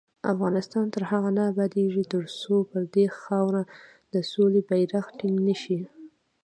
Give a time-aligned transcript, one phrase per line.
[0.33, 3.63] افغانستان تر هغو نه ابادیږي، ترڅو پر دې خاوره
[4.13, 5.79] د سولې بیرغ ټینګ نشي.